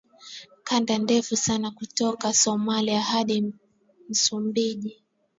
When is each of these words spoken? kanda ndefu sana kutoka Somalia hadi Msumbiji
kanda 0.63 0.97
ndefu 0.97 1.35
sana 1.37 1.71
kutoka 1.71 2.33
Somalia 2.33 3.01
hadi 3.01 3.53
Msumbiji 4.09 4.99